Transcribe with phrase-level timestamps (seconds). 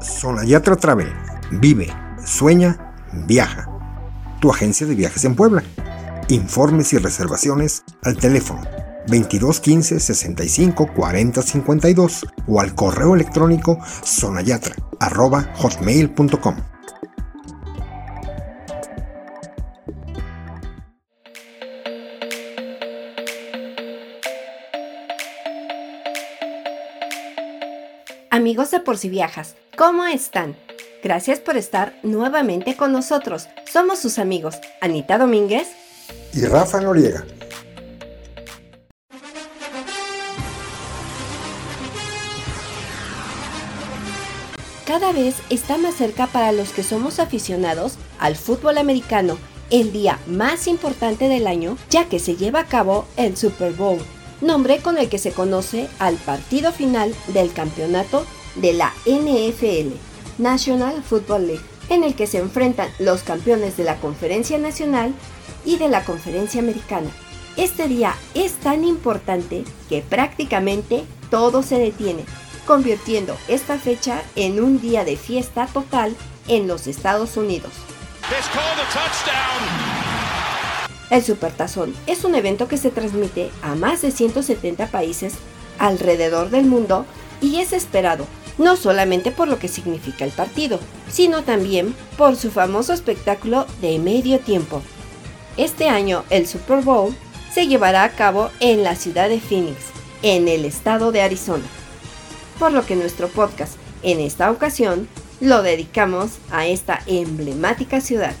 [0.00, 1.12] Sonayatra Travel.
[1.50, 1.92] Vive,
[2.24, 2.94] sueña,
[3.26, 3.68] viaja.
[4.40, 5.64] Tu agencia de viajes en Puebla.
[6.28, 8.60] Informes y reservaciones al teléfono
[9.08, 16.75] 22 15 65 40 52 o al correo electrónico sonayatra@hotmail.com.
[28.46, 30.54] Amigos de Por si Viajas, ¿cómo están?
[31.02, 33.48] Gracias por estar nuevamente con nosotros.
[33.68, 35.66] Somos sus amigos Anita Domínguez
[36.32, 37.26] y Rafa Noriega.
[44.86, 49.38] Cada vez está más cerca para los que somos aficionados al fútbol americano
[49.70, 53.98] el día más importante del año, ya que se lleva a cabo el Super Bowl
[54.40, 59.94] nombre con el que se conoce al partido final del campeonato de la NFL,
[60.38, 65.14] National Football League, en el que se enfrentan los campeones de la Conferencia Nacional
[65.64, 67.10] y de la Conferencia Americana.
[67.56, 72.24] Este día es tan importante que prácticamente todo se detiene,
[72.66, 76.14] convirtiendo esta fecha en un día de fiesta total
[76.48, 77.72] en los Estados Unidos.
[81.10, 85.34] El Supertazón es un evento que se transmite a más de 170 países
[85.78, 87.06] alrededor del mundo
[87.40, 88.26] y es esperado
[88.58, 93.98] no solamente por lo que significa el partido, sino también por su famoso espectáculo de
[93.98, 94.82] medio tiempo.
[95.56, 97.14] Este año el Super Bowl
[97.52, 99.76] se llevará a cabo en la ciudad de Phoenix,
[100.22, 101.64] en el estado de Arizona.
[102.58, 105.08] Por lo que nuestro podcast en esta ocasión
[105.40, 108.34] lo dedicamos a esta emblemática ciudad.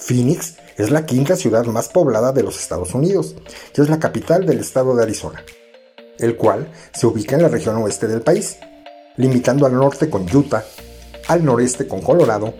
[0.00, 3.36] Phoenix es la quinta ciudad más poblada de los Estados Unidos
[3.76, 5.44] y es la capital del estado de Arizona,
[6.18, 8.56] el cual se ubica en la región oeste del país,
[9.16, 10.64] limitando al norte con Utah,
[11.28, 12.54] al noreste con Colorado,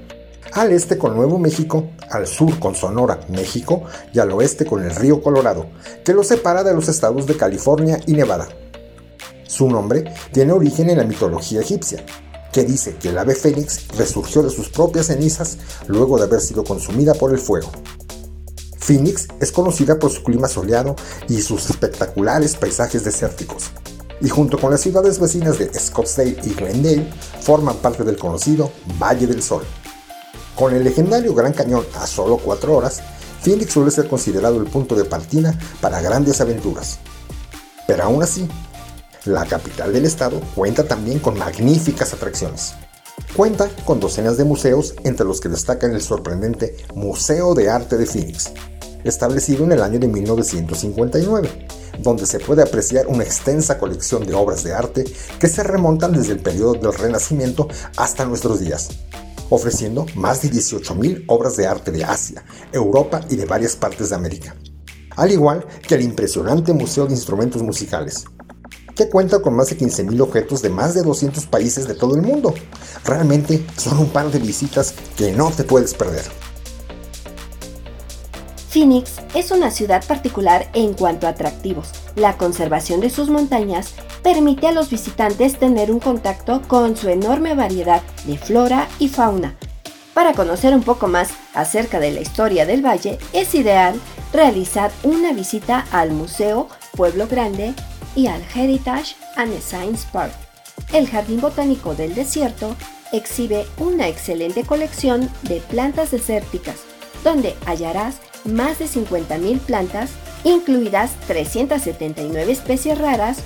[0.52, 4.94] al este con Nuevo México, al sur con Sonora, México, y al oeste con el
[4.94, 5.66] río Colorado,
[6.04, 8.48] que lo separa de los estados de California y Nevada.
[9.44, 12.04] Su nombre tiene origen en la mitología egipcia,
[12.52, 16.64] que dice que el ave fénix resurgió de sus propias cenizas luego de haber sido
[16.64, 17.70] consumida por el fuego.
[18.78, 20.96] Phoenix es conocida por su clima soleado
[21.28, 23.70] y sus espectaculares paisajes desérticos,
[24.20, 29.26] y junto con las ciudades vecinas de Scottsdale y Glendale forman parte del conocido Valle
[29.26, 29.62] del Sol.
[30.56, 33.00] Con el legendario Gran Cañón a solo 4 horas,
[33.42, 36.98] Phoenix suele ser considerado el punto de partida para grandes aventuras.
[37.86, 38.46] Pero aún así,
[39.24, 42.74] la capital del estado cuenta también con magníficas atracciones.
[43.36, 48.06] Cuenta con docenas de museos, entre los que destacan el sorprendente Museo de Arte de
[48.06, 48.52] Phoenix,
[49.04, 54.64] establecido en el año de 1959, donde se puede apreciar una extensa colección de obras
[54.64, 55.04] de arte
[55.38, 58.88] que se remontan desde el periodo del Renacimiento hasta nuestros días,
[59.50, 64.16] ofreciendo más de 18.000 obras de arte de Asia, Europa y de varias partes de
[64.16, 64.56] América,
[65.16, 68.24] al igual que el impresionante Museo de Instrumentos Musicales,
[69.00, 72.20] que cuenta con más de 15.000 objetos de más de 200 países de todo el
[72.20, 72.52] mundo.
[73.06, 76.24] Realmente son un par de visitas que no te puedes perder.
[78.68, 81.92] Phoenix es una ciudad particular en cuanto a atractivos.
[82.14, 87.54] La conservación de sus montañas permite a los visitantes tener un contacto con su enorme
[87.54, 89.56] variedad de flora y fauna.
[90.12, 93.98] Para conocer un poco más acerca de la historia del valle, es ideal
[94.34, 97.74] realizar una visita al Museo Pueblo Grande
[98.14, 100.32] y al Heritage and Science Park.
[100.92, 102.76] El Jardín Botánico del Desierto
[103.12, 106.76] exhibe una excelente colección de plantas desérticas,
[107.24, 110.10] donde hallarás más de 50.000 plantas,
[110.44, 113.38] incluidas 379 especies raras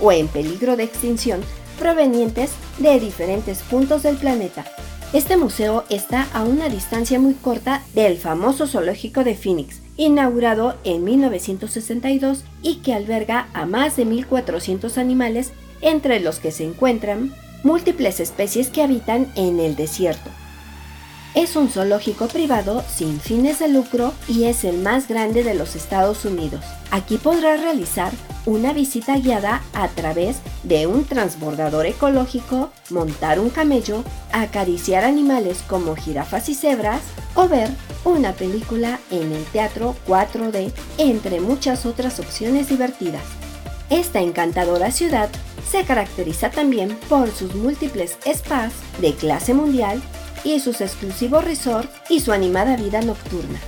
[0.00, 1.40] o en peligro de extinción
[1.78, 4.64] provenientes de diferentes puntos del planeta.
[5.12, 11.04] Este museo está a una distancia muy corta del famoso zoológico de Phoenix, inaugurado en
[11.04, 15.52] 1962 y que alberga a más de 1.400 animales,
[15.82, 20.30] entre los que se encuentran múltiples especies que habitan en el desierto.
[21.34, 25.76] Es un zoológico privado sin fines de lucro y es el más grande de los
[25.76, 26.64] Estados Unidos.
[26.90, 28.12] Aquí podrás realizar
[28.46, 35.96] una visita guiada a través de un transbordador ecológico, montar un camello, acariciar animales como
[35.96, 37.00] jirafas y cebras
[37.34, 37.70] o ver
[38.04, 43.22] una película en el teatro 4D, entre muchas otras opciones divertidas.
[43.90, 45.28] Esta encantadora ciudad
[45.70, 50.02] se caracteriza también por sus múltiples spas de clase mundial
[50.44, 53.60] y sus exclusivos resorts y su animada vida nocturna.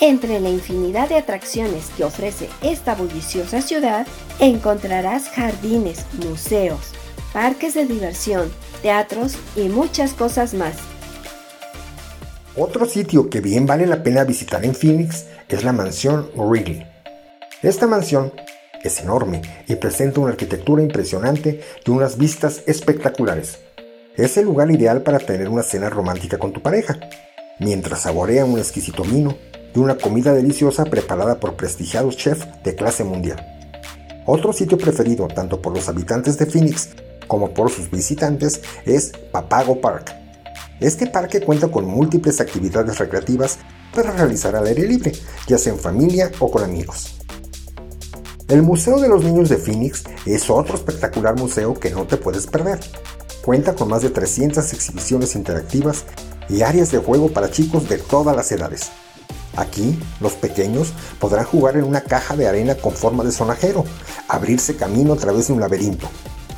[0.00, 4.06] Entre la infinidad de atracciones que ofrece esta bulliciosa ciudad,
[4.40, 6.92] encontrarás jardines, museos,
[7.32, 8.50] parques de diversión,
[8.82, 10.74] teatros y muchas cosas más.
[12.56, 16.84] Otro sitio que bien vale la pena visitar en Phoenix es la mansión Wrigley.
[17.62, 18.32] Esta mansión
[18.82, 23.58] es enorme y presenta una arquitectura impresionante y unas vistas espectaculares.
[24.16, 26.98] Es el lugar ideal para tener una cena romántica con tu pareja,
[27.58, 29.36] mientras saborea un exquisito vino
[29.74, 33.44] y una comida deliciosa preparada por prestigiados chefs de clase mundial.
[34.26, 36.90] Otro sitio preferido tanto por los habitantes de Phoenix
[37.26, 40.14] como por sus visitantes es Papago Park.
[40.80, 43.58] Este parque cuenta con múltiples actividades recreativas
[43.94, 45.12] para realizar al aire libre,
[45.46, 47.16] ya sea en familia o con amigos.
[48.48, 52.46] El Museo de los Niños de Phoenix es otro espectacular museo que no te puedes
[52.46, 52.78] perder.
[53.42, 56.04] Cuenta con más de 300 exhibiciones interactivas
[56.48, 58.90] y áreas de juego para chicos de todas las edades.
[59.56, 63.84] Aquí, los pequeños podrán jugar en una caja de arena con forma de sonajero,
[64.28, 66.08] abrirse camino a través de un laberinto,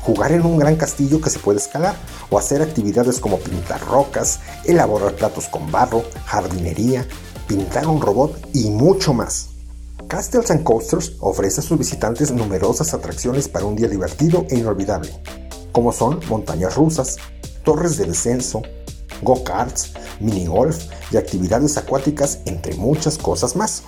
[0.02, 1.96] jugar en un gran castillo que se puede escalar
[2.31, 7.06] o hacer actividades como pintar rocas, elaborar platos con barro, jardinería,
[7.46, 9.49] pintar un robot y mucho más.
[10.08, 15.10] Castles and Coasters ofrece a sus visitantes numerosas atracciones para un día divertido e inolvidable,
[15.72, 17.16] como son montañas rusas,
[17.64, 18.62] torres de descenso,
[19.22, 23.82] go-karts, mini-golf y actividades acuáticas, entre muchas cosas más.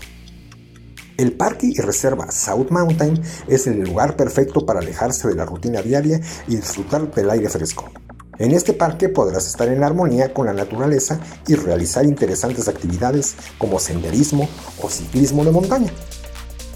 [1.16, 5.82] El parque y reserva South Mountain es el lugar perfecto para alejarse de la rutina
[5.82, 7.90] diaria y disfrutar del aire fresco.
[8.38, 13.80] En este parque podrás estar en armonía con la naturaleza y realizar interesantes actividades como
[13.80, 14.48] senderismo
[14.80, 15.92] o ciclismo de montaña.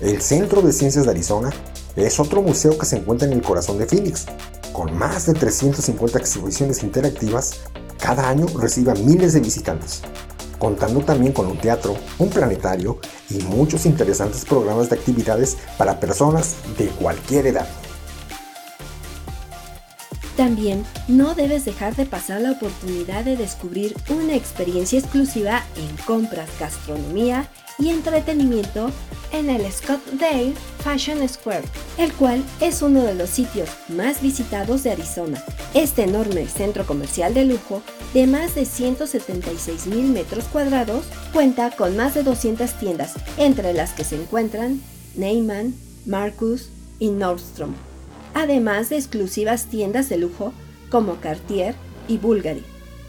[0.01, 1.51] El Centro de Ciencias de Arizona
[1.95, 4.27] es otro museo que se encuentra en el corazón de Phoenix,
[4.73, 7.61] con más de 350 exhibiciones interactivas
[8.03, 10.03] cada año recibe miles de visitantes,
[10.59, 12.99] contando también con un teatro, un planetario
[13.31, 17.69] y muchos interesantes programas de actividades para personas de cualquier edad.
[20.37, 26.51] También no debes dejar de pasar la oportunidad de descubrir una experiencia exclusiva en compras,
[26.59, 28.91] gastronomía y entretenimiento
[29.33, 31.65] en el Scottsdale Fashion Square,
[31.99, 35.43] el cual es uno de los sitios más visitados de Arizona.
[35.75, 37.83] Este enorme centro comercial de lujo
[38.15, 43.93] de más de 176 mil metros cuadrados cuenta con más de 200 tiendas, entre las
[43.93, 44.81] que se encuentran
[45.17, 45.75] Neyman,
[46.07, 46.69] Marcus
[46.99, 47.75] y Nordstrom,
[48.35, 50.53] además de exclusivas tiendas de lujo
[50.91, 51.75] como Cartier
[52.07, 52.65] y Bulgari,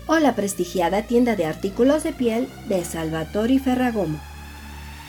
[0.07, 4.19] o la prestigiada tienda de artículos de piel de Salvatore Ferragomo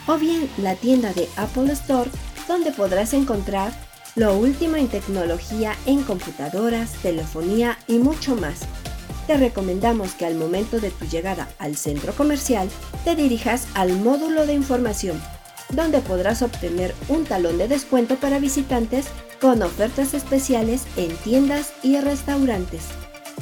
[0.07, 2.11] o bien la tienda de Apple Store
[2.49, 3.73] donde podrás encontrar
[4.17, 8.61] lo último en tecnología en computadoras, telefonía y mucho más.
[9.27, 12.69] Te recomendamos que al momento de tu llegada al centro comercial
[13.05, 15.21] te dirijas al módulo de información,
[15.71, 19.07] donde podrás obtener un talón de descuento para visitantes
[19.41, 22.85] con ofertas especiales en tiendas y restaurantes.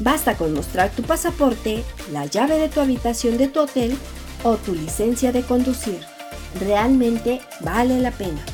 [0.00, 3.99] Basta con mostrar tu pasaporte, la llave de tu habitación de tu hotel
[4.44, 6.12] o tu licencia de conducir
[6.61, 8.45] realmente vale la pena.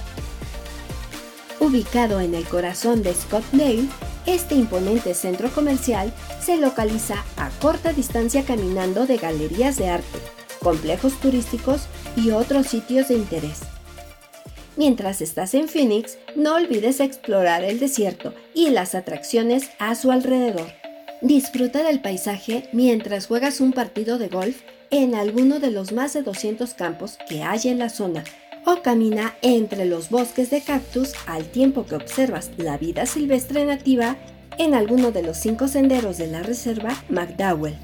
[1.60, 3.88] Ubicado en el corazón de Scottsdale,
[4.26, 10.18] este imponente centro comercial se localiza a corta distancia caminando de galerías de arte,
[10.62, 11.86] complejos turísticos
[12.16, 13.60] y otros sitios de interés.
[14.76, 20.72] Mientras estás en Phoenix, no olvides explorar el desierto y las atracciones a su alrededor.
[21.20, 26.22] Disfruta del paisaje mientras juegas un partido de golf en alguno de los más de
[26.22, 28.24] 200 campos que hay en la zona
[28.64, 34.16] o camina entre los bosques de cactus al tiempo que observas la vida silvestre nativa
[34.58, 37.76] en alguno de los cinco senderos de la reserva McDowell.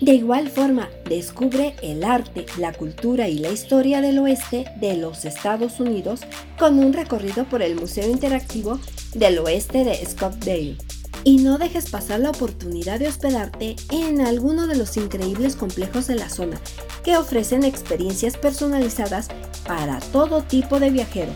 [0.00, 5.24] De igual forma, descubre el arte, la cultura y la historia del oeste de los
[5.24, 6.22] Estados Unidos
[6.58, 8.80] con un recorrido por el Museo Interactivo
[9.14, 10.76] del Oeste de Scottsdale
[11.24, 16.16] y no dejes pasar la oportunidad de hospedarte en alguno de los increíbles complejos de
[16.16, 16.60] la zona
[17.04, 19.28] que ofrecen experiencias personalizadas
[19.66, 21.32] para todo tipo de viajero,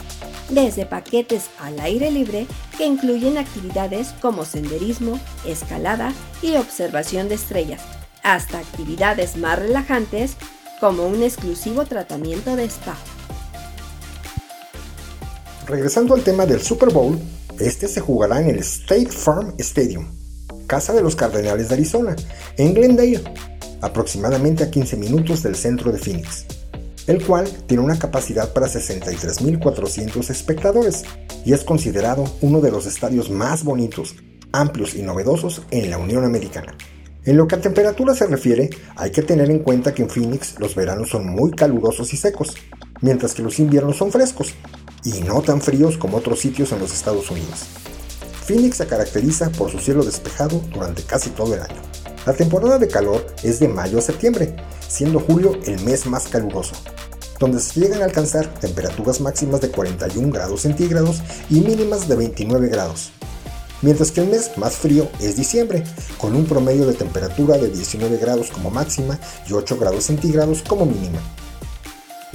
[0.51, 6.13] desde paquetes al aire libre que incluyen actividades como senderismo, escalada
[6.43, 7.83] y observación de estrellas,
[8.23, 10.37] hasta actividades más relajantes
[10.81, 12.97] como un exclusivo tratamiento de spa.
[15.67, 17.19] Regresando al tema del Super Bowl,
[17.61, 20.07] este se jugará en el State Farm Stadium,
[20.67, 22.17] casa de los Cardenales de Arizona,
[22.57, 23.23] en Glendale,
[23.81, 26.47] aproximadamente a 15 minutos del centro de Phoenix,
[27.07, 31.05] el cual tiene una capacidad para 63.400 espectadores
[31.45, 34.17] y es considerado uno de los estadios más bonitos,
[34.53, 36.77] amplios y novedosos en la Unión Americana.
[37.25, 40.59] En lo que a temperatura se refiere, hay que tener en cuenta que en Phoenix
[40.61, 42.55] los veranos son muy calurosos y secos,
[43.01, 44.55] mientras que los inviernos son frescos,
[45.07, 47.61] y no tan fríos como otros sitios en los Estados Unidos.
[48.45, 51.81] Phoenix se caracteriza por su cielo despejado durante casi todo el año.
[52.27, 54.57] La temporada de calor es de mayo a septiembre,
[54.89, 56.75] siendo julio el mes más caluroso,
[57.39, 62.69] donde se llegan a alcanzar temperaturas máximas de 41 grados centígrados y mínimas de 29
[62.69, 63.13] grados.
[63.83, 65.85] Mientras que el mes más frío es diciembre,
[66.19, 70.85] con un promedio de temperatura de 19 grados como máxima y 8 grados centígrados como
[70.85, 71.21] mínima.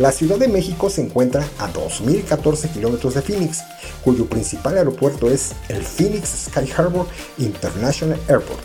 [0.01, 3.59] La Ciudad de México se encuentra a 2.014 kilómetros de Phoenix,
[4.03, 7.05] cuyo principal aeropuerto es el Phoenix Sky Harbor
[7.37, 8.63] International Airport.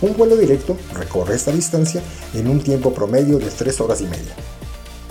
[0.00, 2.02] Un vuelo directo recorre esta distancia
[2.32, 4.34] en un tiempo promedio de 3 horas y media.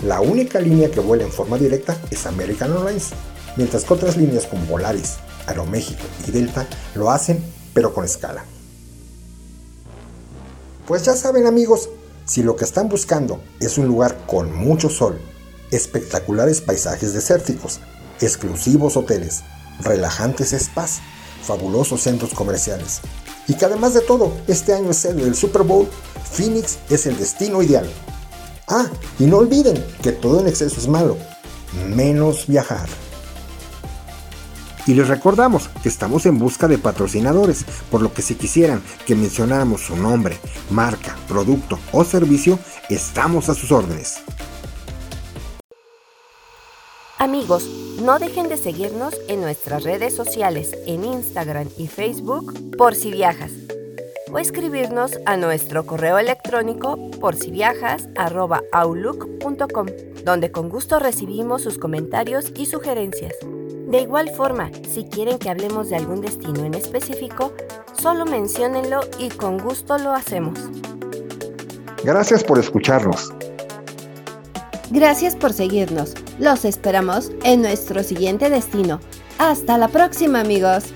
[0.04, 3.10] La única línea que vuela en forma directa es American Airlines,
[3.54, 6.66] mientras que otras líneas como Volaris, Aeroméxico y Delta
[6.96, 7.40] lo hacen,
[7.74, 8.44] pero con escala.
[10.88, 11.90] Pues ya saben amigos,
[12.28, 15.18] si lo que están buscando es un lugar con mucho sol,
[15.70, 17.80] espectaculares paisajes desérticos,
[18.20, 19.42] exclusivos hoteles,
[19.80, 21.00] relajantes spas,
[21.42, 23.00] fabulosos centros comerciales,
[23.48, 25.88] y que además de todo, este año es el del Super Bowl,
[26.30, 27.90] Phoenix es el destino ideal.
[28.68, 28.86] Ah,
[29.18, 31.16] y no olviden que todo en exceso es malo,
[31.88, 32.86] menos viajar.
[34.88, 39.14] Y les recordamos que estamos en busca de patrocinadores, por lo que si quisieran que
[39.14, 40.38] mencionáramos su nombre,
[40.70, 44.22] marca, producto o servicio, estamos a sus órdenes.
[47.18, 47.68] Amigos,
[48.02, 53.52] no dejen de seguirnos en nuestras redes sociales, en Instagram y Facebook, por si viajas,
[54.32, 58.08] o escribirnos a nuestro correo electrónico por si viajas
[60.24, 63.34] donde con gusto recibimos sus comentarios y sugerencias.
[63.88, 67.54] De igual forma, si quieren que hablemos de algún destino en específico,
[67.98, 70.58] solo menciónenlo y con gusto lo hacemos.
[72.04, 73.32] Gracias por escucharnos.
[74.90, 76.12] Gracias por seguirnos.
[76.38, 79.00] Los esperamos en nuestro siguiente destino.
[79.38, 80.92] Hasta la próxima amigos.